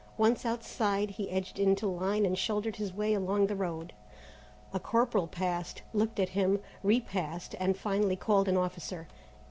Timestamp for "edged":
1.29-1.59